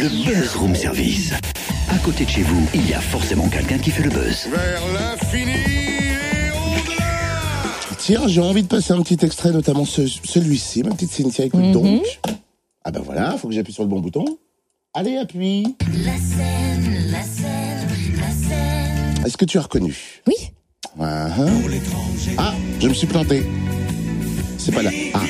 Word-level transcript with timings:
Le 0.00 0.08
Buzz 0.24 0.56
Room 0.56 0.74
Service. 0.74 1.32
À 1.90 1.98
côté 1.98 2.24
de 2.24 2.30
chez 2.30 2.42
vous, 2.42 2.66
il 2.74 2.88
y 2.88 2.94
a 2.94 3.00
forcément 3.00 3.48
quelqu'un 3.48 3.78
qui 3.78 3.90
fait 3.90 4.02
le 4.02 4.10
buzz. 4.10 4.46
Vers 4.50 4.80
l'infini 4.94 5.52
et 5.52 6.50
au-delà 6.52 7.04
Tiens, 7.98 8.26
j'ai 8.26 8.40
envie 8.40 8.62
de 8.62 8.68
passer 8.68 8.92
un 8.92 9.02
petit 9.02 9.24
extrait, 9.24 9.50
notamment 9.52 9.84
ce- 9.84 10.06
celui-ci. 10.06 10.82
Ma 10.82 10.90
petite 10.94 11.12
Cynthia, 11.12 11.44
écoute 11.44 11.60
Mhm. 11.60 11.72
donc. 11.72 12.02
Ah 12.84 12.90
ben 12.90 13.00
voilà, 13.04 13.36
faut 13.36 13.48
que 13.48 13.54
j'appuie 13.54 13.72
sur 13.74 13.82
le 13.82 13.88
bon 13.88 14.00
bouton. 14.00 14.24
Allez, 14.94 15.16
appuie. 15.18 15.76
La 16.04 16.12
scène, 16.16 17.10
la 17.10 17.22
scène, 17.22 17.88
la 18.18 18.30
scène. 18.30 19.26
Est-ce 19.26 19.36
que 19.36 19.44
tu 19.44 19.58
as 19.58 19.62
reconnu? 19.62 19.94
Oui. 20.26 20.34
Ah, 20.98 21.28
ah. 21.38 21.44
Ah, 22.38 22.54
je 22.80 22.88
me 22.88 22.94
suis 22.94 23.06
planté. 23.06 23.46
C'est 24.58 24.72
pas 24.72 24.82
là. 24.82 24.90
Ah. 25.14 25.20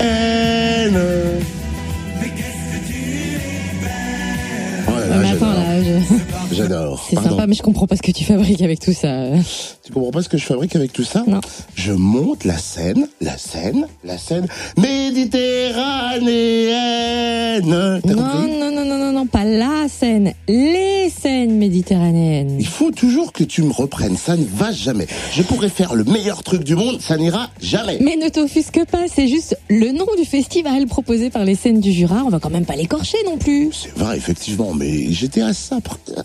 N. 0.00 0.59
j'adore. 5.98 6.48
je- 6.50 6.54
J'adore. 6.56 7.06
c'est 7.08 7.16
sympa, 7.16 7.46
mais 7.46 7.54
je 7.54 7.62
comprends 7.62 7.86
pas 7.86 7.96
ce 7.96 8.02
que 8.02 8.10
tu 8.12 8.24
fabriques 8.24 8.62
avec 8.62 8.80
tout 8.80 8.92
ça. 8.92 9.24
Tu 9.90 9.94
comprends 9.94 10.12
pas 10.12 10.22
ce 10.22 10.28
que 10.28 10.38
je 10.38 10.44
fabrique 10.44 10.76
avec 10.76 10.92
tout 10.92 11.02
ça 11.02 11.24
Non. 11.26 11.40
Je 11.74 11.90
monte 11.90 12.44
la 12.44 12.56
Seine, 12.58 13.08
la 13.20 13.36
Seine, 13.36 13.88
la 14.04 14.18
Seine 14.18 14.46
méditerranéenne. 14.76 17.66
Non, 17.66 18.00
non, 18.06 18.70
non, 18.70 18.84
non, 18.84 18.98
non, 18.98 19.10
non, 19.12 19.26
pas 19.26 19.42
la 19.44 19.88
Seine, 19.88 20.32
les 20.46 21.10
Seines 21.10 21.58
méditerranéennes. 21.58 22.54
Il 22.60 22.68
faut 22.68 22.92
toujours 22.92 23.32
que 23.32 23.42
tu 23.42 23.64
me 23.64 23.72
reprennes, 23.72 24.16
ça 24.16 24.36
ne 24.36 24.44
va 24.44 24.70
jamais. 24.70 25.08
Je 25.32 25.42
pourrais 25.42 25.68
faire 25.68 25.96
le 25.96 26.04
meilleur 26.04 26.44
truc 26.44 26.62
du 26.62 26.76
monde, 26.76 27.00
ça 27.00 27.16
n'ira 27.16 27.50
jamais. 27.60 27.98
Mais 28.00 28.14
ne 28.14 28.28
t'offusque 28.28 28.84
pas, 28.92 29.06
c'est 29.12 29.26
juste 29.26 29.58
le 29.68 29.90
nom 29.90 30.06
du 30.16 30.24
festival 30.24 30.86
proposé 30.86 31.30
par 31.30 31.44
les 31.44 31.56
Seines 31.56 31.80
du 31.80 31.90
Jura. 31.92 32.22
On 32.24 32.28
va 32.30 32.38
quand 32.38 32.50
même 32.50 32.64
pas 32.64 32.76
l'écorcher 32.76 33.18
non 33.24 33.38
plus. 33.38 33.70
C'est 33.72 33.98
vrai, 33.98 34.16
effectivement, 34.16 34.72
mais 34.72 35.10
j'étais 35.10 35.42
à 35.42 35.52
ça, 35.52 35.78
à 35.78 35.80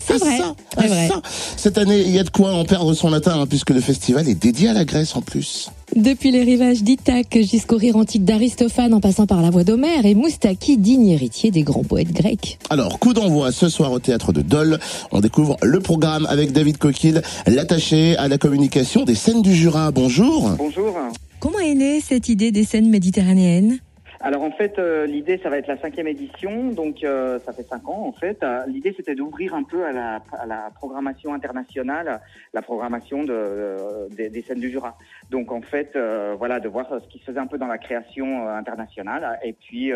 C'est 0.06 0.18
vrai, 0.18 0.38
ça, 0.38 0.54
à 0.76 0.86
vrai. 0.86 1.08
ça. 1.08 1.20
Cette 1.56 1.78
année, 1.78 2.02
il 2.06 2.14
y 2.14 2.20
a 2.20 2.22
de 2.22 2.30
quoi 2.30 2.52
en 2.52 2.64
perdre 2.64 2.94
son 2.94 3.10
latin, 3.10 3.40
hein, 3.40 3.46
puisque 3.56 3.70
le 3.70 3.80
festival 3.80 4.28
est 4.28 4.34
dédié 4.34 4.68
à 4.68 4.74
la 4.74 4.84
Grèce 4.84 5.16
en 5.16 5.22
plus. 5.22 5.70
Depuis 5.96 6.30
les 6.30 6.42
rivages 6.42 6.82
d'Ithaque 6.82 7.38
jusqu'au 7.50 7.78
rire 7.78 7.96
antique 7.96 8.22
d'Aristophane 8.22 8.92
en 8.92 9.00
passant 9.00 9.26
par 9.26 9.40
la 9.40 9.48
voix 9.48 9.64
d'Homère 9.64 10.04
et 10.04 10.14
Moustaki, 10.14 10.76
digne 10.76 11.08
héritier 11.08 11.50
des 11.50 11.62
grands 11.62 11.82
poètes 11.82 12.12
grecs. 12.12 12.58
Alors, 12.68 12.98
coup 12.98 13.14
d'envoi 13.14 13.52
ce 13.52 13.70
soir 13.70 13.92
au 13.92 13.98
théâtre 13.98 14.34
de 14.34 14.42
Dole. 14.42 14.78
On 15.10 15.20
découvre 15.20 15.56
le 15.62 15.80
programme 15.80 16.26
avec 16.28 16.52
David 16.52 16.76
Coquille, 16.76 17.22
l'attaché 17.46 18.14
à 18.18 18.28
la 18.28 18.36
communication 18.36 19.04
des 19.04 19.14
scènes 19.14 19.40
du 19.40 19.54
Jura. 19.54 19.90
Bonjour. 19.90 20.50
Bonjour. 20.58 20.94
Comment 21.40 21.60
est 21.60 21.74
née 21.74 22.02
cette 22.02 22.28
idée 22.28 22.52
des 22.52 22.64
Seines 22.64 22.90
méditerranéennes? 22.90 23.78
Alors 24.26 24.42
en 24.42 24.50
fait, 24.50 24.78
euh, 24.78 25.06
l'idée, 25.06 25.38
ça 25.42 25.48
va 25.50 25.58
être 25.58 25.66
la 25.68 25.80
cinquième 25.80 26.08
édition, 26.08 26.70
donc 26.72 27.04
euh, 27.04 27.38
ça 27.46 27.52
fait 27.52 27.62
cinq 27.62 27.88
ans 27.88 28.06
en 28.06 28.12
fait. 28.12 28.42
Euh, 28.42 28.66
l'idée, 28.66 28.92
c'était 28.96 29.14
d'ouvrir 29.14 29.54
un 29.54 29.62
peu 29.62 29.84
à 29.84 29.92
la, 29.92 30.22
à 30.32 30.46
la 30.46 30.70
programmation 30.74 31.32
internationale, 31.32 32.20
la 32.52 32.62
programmation 32.62 33.22
de, 33.24 33.32
euh, 33.32 34.08
des, 34.10 34.28
des 34.28 34.42
scènes 34.42 34.60
du 34.60 34.70
Jura. 34.70 34.96
Donc 35.30 35.52
en 35.52 35.60
fait, 35.62 35.92
euh, 35.96 36.34
voilà, 36.38 36.60
de 36.60 36.68
voir 36.68 36.86
ce 37.02 37.08
qui 37.08 37.18
se 37.20 37.24
faisait 37.24 37.38
un 37.38 37.46
peu 37.46 37.58
dans 37.58 37.66
la 37.66 37.78
création 37.78 38.48
internationale. 38.48 39.38
Et 39.44 39.52
puis 39.52 39.92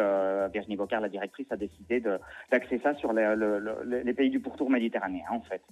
Virginie 0.53 0.77
Bocard, 0.77 1.01
la 1.01 1.08
directrice, 1.08 1.47
a 1.51 1.56
décidé 1.56 2.01
d'axer 2.51 2.81
ça 2.83 2.95
sur 2.95 3.12
les, 3.12 3.34
le- 3.36 3.58
le- 3.58 4.03
les 4.05 4.14
pays 4.14 4.31
du 4.31 4.41
pourtour 4.41 4.70
méditerranéen 4.70 5.25
en 5.31 5.41
fait. 5.41 5.62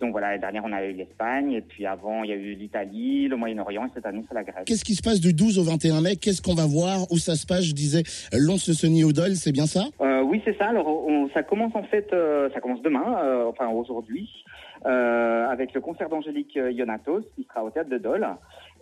Donc 0.00 0.12
voilà, 0.12 0.28
l'année 0.28 0.40
dernière, 0.40 0.64
on 0.64 0.72
a 0.72 0.84
eu 0.84 0.92
l'Espagne, 0.92 1.52
et 1.52 1.60
puis 1.60 1.84
avant, 1.86 2.22
il 2.22 2.30
y 2.30 2.32
a 2.32 2.36
eu 2.36 2.54
l'Italie, 2.54 3.26
le 3.28 3.36
Moyen-Orient, 3.36 3.86
et 3.86 3.90
cette 3.94 4.06
année, 4.06 4.22
c'est 4.28 4.34
la 4.34 4.44
Grèce. 4.44 4.64
Qu'est-ce 4.66 4.84
qui 4.84 4.94
se 4.94 5.02
passe 5.02 5.20
du 5.20 5.32
12 5.32 5.58
au 5.58 5.64
21 5.64 6.00
mai? 6.00 6.16
Qu'est-ce 6.16 6.40
qu'on 6.40 6.54
va 6.54 6.66
voir? 6.66 7.10
Où 7.10 7.18
ça 7.18 7.34
se 7.34 7.44
passe? 7.46 7.64
Je 7.64 7.74
disais 7.74 8.02
Lons-le-Saunier 8.32 9.04
au 9.04 9.12
Dole, 9.12 9.34
c'est 9.34 9.52
bien 9.52 9.66
ça? 9.66 9.84
Euh, 10.00 10.22
oui, 10.22 10.42
c'est 10.44 10.56
ça. 10.58 10.66
Alors, 10.66 10.86
ça 11.34 11.42
commence 11.42 11.74
en 11.74 11.82
fait, 11.82 12.08
euh, 12.12 12.48
ça 12.52 12.60
commence 12.60 12.82
demain, 12.82 13.18
euh, 13.22 13.46
enfin 13.46 13.68
aujourd'hui, 13.68 14.28
avec 14.84 15.74
le 15.74 15.80
concert 15.80 16.08
d'Angélique 16.08 16.54
Ionatos, 16.56 17.24
qui 17.34 17.44
sera 17.44 17.64
au 17.64 17.70
théâtre 17.70 17.90
de 17.90 17.98
Dole. 17.98 18.26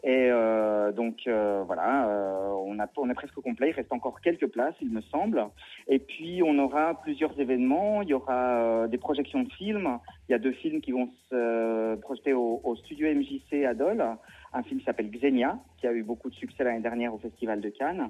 Et 0.07 0.29
euh, 0.31 0.93
donc 0.93 1.23
euh, 1.27 1.65
voilà, 1.67 2.09
euh, 2.09 2.51
on, 2.65 2.79
a, 2.79 2.85
est 2.85 3.15
presque 3.15 3.41
complet. 3.41 3.71
Il 3.71 3.73
reste 3.73 3.93
encore 3.93 4.21
quelques 4.21 4.47
places, 4.47 4.77
il 4.81 4.91
me 4.91 5.01
semble. 5.01 5.45
Et 5.89 5.99
puis 5.99 6.43
on 6.45 6.57
aura 6.61 6.95
plusieurs 7.03 7.39
événements. 7.41 8.03
Il 8.03 8.11
y 8.11 8.15
aura 8.15 8.87
des 8.87 8.99
projections 8.99 9.43
de 9.43 9.51
films. 9.55 9.99
Il 10.29 10.33
y 10.33 10.35
a 10.37 10.39
deux 10.39 10.53
films 10.53 10.81
qui 10.81 10.93
vont 10.93 11.11
se 11.29 11.97
projeter 11.97 12.33
au, 12.35 12.77
studio 12.85 13.13
MJC 13.13 13.65
à 13.65 13.75
Dole. 13.75 14.05
Un 14.53 14.63
film 14.63 14.81
s'appelle 14.83 15.11
Xenia, 15.11 15.59
qui 15.79 15.89
a 15.89 15.93
eu 15.93 16.05
beaucoup 16.05 16.31
de 16.31 16.37
succès 16.37 16.63
l'année 16.63 16.81
dernière 16.81 17.13
au 17.13 17.19
Festival 17.19 17.61
de 17.61 17.69
Cannes. 17.69 18.09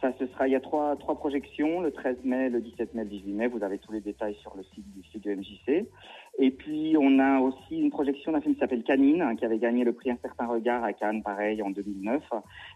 Ça, 0.00 0.12
ce 0.18 0.26
sera, 0.26 0.46
il 0.46 0.52
y 0.52 0.56
a 0.56 0.60
trois, 0.60 0.94
trois 0.96 1.16
projections, 1.16 1.80
le 1.80 1.90
13 1.90 2.18
mai, 2.24 2.50
le 2.50 2.60
17 2.60 2.92
mai, 2.94 3.04
le 3.04 3.08
18 3.08 3.32
mai. 3.32 3.46
Vous 3.46 3.64
avez 3.64 3.78
tous 3.78 3.92
les 3.92 4.02
détails 4.02 4.34
sur 4.42 4.54
le 4.54 4.62
site 4.62 4.84
du 4.92 5.02
studio 5.08 5.34
MJC. 5.34 5.86
Et 6.38 6.50
puis, 6.50 6.96
on 7.00 7.18
a 7.18 7.40
aussi 7.40 7.78
une 7.78 7.90
projection 7.90 8.32
d'un 8.32 8.42
film 8.42 8.54
qui 8.54 8.60
s'appelle 8.60 8.82
Canine, 8.82 9.22
hein, 9.22 9.36
qui 9.36 9.46
avait 9.46 9.58
gagné 9.58 9.84
le 9.84 9.94
prix 9.94 10.10
Un 10.10 10.18
certain 10.20 10.46
regard 10.46 10.84
à 10.84 10.92
Cannes, 10.92 11.22
en 11.62 11.70
2009, 11.70 12.22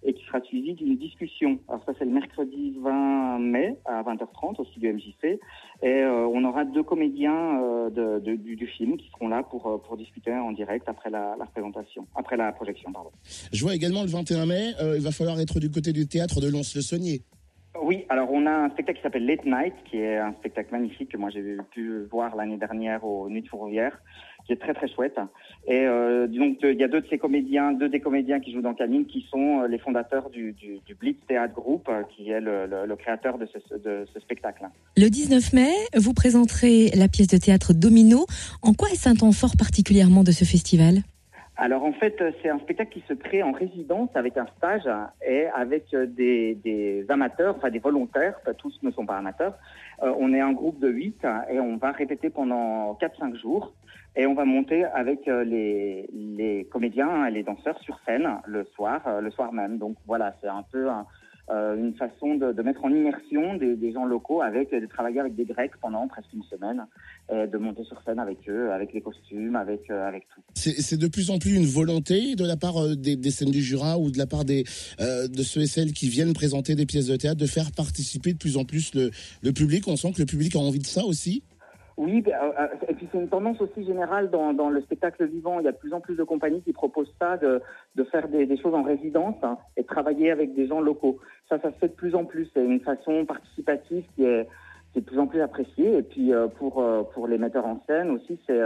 et 0.04 0.14
qui 0.14 0.24
sera 0.24 0.40
suivi 0.40 0.74
d'une 0.74 0.96
discussion. 0.96 1.58
Alors 1.68 1.82
ça, 1.84 1.92
c'est 1.98 2.04
le 2.04 2.10
mercredi 2.10 2.76
20 2.80 3.38
mai 3.38 3.76
à 3.84 4.02
20h30 4.02 4.60
au 4.60 4.64
studio 4.64 4.92
MJC. 4.92 5.38
Et 5.82 5.86
euh, 5.86 6.26
on 6.26 6.44
aura 6.44 6.64
deux 6.64 6.82
comédiens 6.82 7.60
euh, 7.62 8.20
du, 8.20 8.66
film 8.66 8.96
qui 8.96 9.08
seront 9.10 9.28
là 9.28 9.42
pour, 9.42 9.66
euh, 9.66 9.78
pour 9.78 9.96
discuter 9.96 10.32
en 10.32 10.52
direct 10.52 10.88
après 10.88 11.10
la, 11.10 11.34
représentation, 11.40 12.06
après 12.14 12.36
la 12.36 12.52
projection, 12.52 12.92
pardon. 12.92 13.10
Je 13.52 13.62
vois 13.62 13.74
également 13.74 14.02
le 14.02 14.08
21 14.08 14.46
mai, 14.46 14.72
il 14.96 15.02
va 15.02 15.10
falloir 15.10 15.40
être 15.40 15.60
du 15.60 15.70
côté 15.70 15.92
du 15.92 16.06
théâtre 16.06 16.40
de 16.40 16.48
Lons-le-Saunier. 16.48 17.22
Oui, 17.90 18.04
alors 18.08 18.30
on 18.30 18.46
a 18.46 18.52
un 18.52 18.70
spectacle 18.70 18.98
qui 18.98 19.02
s'appelle 19.02 19.26
Late 19.26 19.44
Night, 19.44 19.74
qui 19.90 19.96
est 19.96 20.16
un 20.16 20.32
spectacle 20.34 20.68
magnifique 20.70 21.10
que 21.10 21.16
moi 21.16 21.28
j'ai 21.30 21.56
pu 21.72 22.04
voir 22.08 22.36
l'année 22.36 22.56
dernière 22.56 23.02
aux 23.02 23.28
Nuits 23.28 23.42
de 23.42 23.48
Fourvière, 23.48 24.00
qui 24.46 24.52
est 24.52 24.58
très 24.58 24.74
très 24.74 24.86
chouette. 24.86 25.18
Et 25.66 25.80
euh, 25.80 26.28
donc 26.28 26.58
il 26.62 26.78
y 26.78 26.84
a 26.84 26.86
deux 26.86 27.00
de 27.00 27.08
ces 27.10 27.18
comédiens, 27.18 27.72
deux 27.72 27.88
des 27.88 27.98
comédiens 27.98 28.38
qui 28.38 28.52
jouent 28.52 28.62
dans 28.62 28.74
Canine, 28.74 29.06
qui 29.06 29.26
sont 29.28 29.62
euh, 29.62 29.66
les 29.66 29.78
fondateurs 29.78 30.30
du, 30.30 30.54
Blitz 31.00 31.18
Theatre 31.26 31.52
Group, 31.52 31.88
euh, 31.88 32.04
qui 32.14 32.30
est 32.30 32.40
le 32.40 32.94
créateur 32.94 33.38
de 33.38 33.46
ce, 33.46 33.74
de 33.74 34.06
ce 34.14 34.20
spectacle. 34.20 34.68
Le 34.96 35.08
19 35.08 35.52
mai, 35.52 35.72
vous 35.96 36.14
présenterez 36.14 36.90
la 36.94 37.08
pièce 37.08 37.26
de 37.26 37.38
théâtre 37.38 37.72
Domino. 37.74 38.24
En 38.62 38.72
quoi 38.72 38.88
est-ce 38.90 39.08
un 39.08 39.16
temps 39.16 39.32
fort 39.32 39.56
particulièrement 39.58 40.22
de 40.22 40.30
ce 40.30 40.44
festival? 40.44 41.02
Alors 41.62 41.84
en 41.84 41.92
fait, 41.92 42.16
c'est 42.40 42.48
un 42.48 42.58
spectacle 42.58 42.90
qui 42.90 43.04
se 43.06 43.12
crée 43.12 43.42
en 43.42 43.52
résidence 43.52 44.08
avec 44.14 44.38
un 44.38 44.46
stage 44.56 44.88
et 45.20 45.44
avec 45.54 45.94
des, 45.94 47.04
amateurs, 47.10 47.54
enfin 47.58 47.68
des 47.68 47.78
volontaires, 47.78 48.40
tous 48.56 48.78
ne 48.82 48.90
sont 48.90 49.04
pas 49.04 49.18
amateurs. 49.18 49.58
Euh, 50.02 50.14
on 50.18 50.32
est 50.32 50.40
un 50.40 50.52
groupe 50.52 50.80
de 50.80 50.88
huit 50.88 51.22
et 51.50 51.60
on 51.60 51.76
va 51.76 51.90
répéter 51.92 52.30
pendant 52.30 52.94
4-5 52.94 53.38
jours 53.38 53.74
et 54.16 54.26
on 54.26 54.32
va 54.32 54.46
monter 54.46 54.84
avec 54.86 55.28
euh, 55.28 55.44
les, 55.44 56.08
les 56.14 56.64
comédiens 56.72 57.26
et 57.26 57.30
les 57.30 57.42
danseurs 57.42 57.78
sur 57.80 58.00
scène 58.06 58.26
le 58.46 58.64
soir, 58.74 59.02
euh, 59.06 59.20
le 59.20 59.30
soir 59.30 59.52
même. 59.52 59.76
Donc 59.76 59.96
voilà, 60.06 60.34
c'est 60.40 60.48
un 60.48 60.64
peu 60.72 60.88
un- 60.88 61.04
euh, 61.50 61.76
une 61.76 61.94
façon 61.94 62.36
de, 62.36 62.62
mettre 62.62 62.84
en 62.84 62.90
immersion 62.90 63.56
des, 63.56 63.92
gens 63.92 64.04
locaux 64.04 64.40
avec 64.40 64.70
de 64.70 64.86
travailler 64.86 65.18
avec 65.18 65.34
des 65.34 65.44
Grecs 65.44 65.72
pendant 65.80 66.06
presque 66.06 66.32
une 66.32 66.44
semaine 66.44 66.86
et 67.32 67.46
de 67.46 67.58
monter 67.58 67.82
sur 67.84 68.00
scène 68.02 68.18
avec 68.18 68.38
eux, 68.48 68.70
avec 68.70 68.92
les 68.92 69.00
costumes, 69.00 69.56
avec 69.56 69.90
euh, 69.90 70.06
avec 70.06 70.28
tout. 70.28 70.42
C'est 70.54 70.96
de 70.96 71.08
plus 71.08 71.30
en 71.30 71.38
plus 71.38 71.56
une 71.56 71.66
volonté 71.66 72.36
de 72.36 72.44
la 72.44 72.56
part 72.56 72.76
euh, 72.76 72.94
des, 72.94 73.16
des 73.16 73.30
scènes 73.30 73.50
du 73.50 73.62
Jura 73.62 73.98
ou 73.98 74.10
de 74.10 74.18
la 74.18 74.26
part 74.26 74.44
des, 74.44 74.64
de 74.98 75.42
ceux 75.42 75.62
et 75.62 75.66
celles 75.66 75.92
qui 75.92 76.08
viennent 76.08 76.34
présenter 76.34 76.74
des 76.74 76.86
pièces 76.86 77.06
de 77.06 77.16
théâtre 77.16 77.40
de 77.40 77.46
faire 77.46 77.72
participer 77.72 78.32
de 78.32 78.38
plus 78.38 78.56
en 78.56 78.64
plus 78.64 78.94
le, 78.94 79.10
le 79.42 79.52
public. 79.52 79.88
On 79.88 79.96
sent 79.96 80.12
que 80.12 80.20
le 80.20 80.26
public 80.26 80.54
a 80.54 80.60
envie 80.60 80.78
de 80.78 80.86
ça 80.86 81.04
aussi. 81.04 81.42
Oui, 82.00 82.22
ben, 82.22 82.32
euh, 82.32 82.52
euh, 82.58 82.66
et 82.88 82.94
puis 82.94 83.06
c'est 83.12 83.18
une 83.18 83.28
tendance 83.28 83.60
aussi 83.60 83.84
générale 83.84 84.30
dans, 84.30 84.70
le 84.70 84.80
spectacle 84.80 85.26
vivant. 85.26 85.60
Il 85.60 85.66
y 85.66 85.68
a 85.68 85.72
de 85.72 85.76
plus 85.76 85.92
en 85.92 86.00
plus 86.00 86.16
de 86.16 86.24
compagnies 86.24 86.62
qui 86.62 86.72
proposent 86.72 87.14
ça, 87.20 87.36
de, 87.36 87.60
faire 88.04 88.26
des, 88.28 88.56
choses 88.56 88.72
en 88.72 88.82
résidence 88.82 89.36
hein, 89.42 89.58
et 89.76 89.82
de 89.82 89.86
travailler 89.86 90.30
avec 90.30 90.54
des 90.54 90.66
gens 90.66 90.80
locaux. 90.80 91.18
Ça, 91.50 91.58
ça 91.60 91.70
se 91.70 91.76
fait 91.76 91.88
de 91.88 91.92
plus 91.92 92.14
en 92.14 92.24
plus. 92.24 92.48
C'est 92.54 92.64
une 92.64 92.80
façon 92.80 93.26
participative 93.26 94.04
qui 94.14 94.24
est, 94.24 94.48
qui 94.92 94.98
est 94.98 95.02
de 95.02 95.06
plus 95.06 95.18
en 95.18 95.26
plus 95.26 95.42
appréciée. 95.42 95.98
Et 95.98 96.02
puis 96.02 96.32
euh, 96.32 96.46
pour, 96.46 96.82
pour 97.12 97.28
les 97.28 97.36
metteurs 97.36 97.66
en 97.66 97.82
scène 97.86 98.12
aussi, 98.12 98.38
c'est 98.46 98.62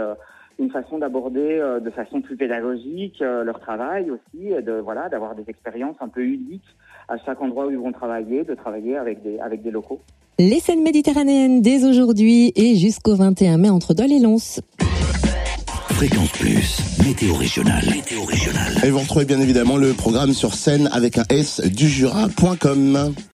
une 0.57 0.71
façon 0.71 0.99
d'aborder 0.99 1.59
de 1.81 1.89
façon 1.89 2.21
plus 2.21 2.37
pédagogique 2.37 3.19
leur 3.19 3.59
travail 3.59 4.11
aussi, 4.11 4.47
et 4.47 4.61
de 4.61 4.75
voilà, 4.75 5.09
d'avoir 5.09 5.35
des 5.35 5.43
expériences 5.49 5.97
un 5.99 6.07
peu 6.07 6.23
uniques 6.23 6.73
à 7.09 7.17
chaque 7.17 7.41
endroit 7.41 7.65
où 7.65 7.71
ils 7.71 7.77
vont 7.77 7.91
travailler, 7.91 8.45
de 8.45 8.55
travailler 8.55 8.95
avec 8.95 9.21
des, 9.23 9.39
avec 9.39 9.61
des 9.61 9.71
locaux. 9.71 9.99
Les 10.37 10.59
scènes 10.59 10.83
méditerranéennes 10.83 11.61
dès 11.61 11.85
aujourd'hui 11.85 12.51
et 12.57 12.75
jusqu'au 12.75 13.15
21 13.15 13.57
mai 13.57 13.69
entre 13.69 13.93
Dole 13.93 14.11
et 14.11 14.19
Lons. 14.19 14.59
Fréquence 15.91 16.29
Plus, 16.33 16.77
météo 17.05 17.35
régionale. 17.35 17.85
Météo 17.89 18.25
régionale. 18.25 18.73
Et 18.83 18.89
vous 18.89 18.99
retrouvez 18.99 19.23
bien 19.23 19.39
évidemment 19.39 19.77
le 19.77 19.93
programme 19.93 20.33
sur 20.33 20.53
scène 20.53 20.89
avec 20.91 21.17
un 21.17 21.23
S 21.29 21.61
du 21.61 21.87
Jura.com. 21.87 23.15